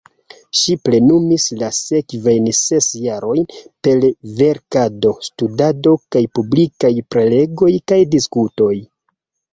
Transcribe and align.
Ŝi 0.59 0.75
plenumis 0.87 1.43
la 1.63 1.67
sekvajn 1.79 2.47
ses 2.61 2.87
jarojn 3.01 3.45
per 3.89 4.01
verkado, 4.41 5.13
studado 5.29 5.95
kaj 6.17 6.25
publikaj 6.39 6.95
prelegoj 7.17 7.73
kaj 7.93 8.01
diskutoj. 8.17 8.75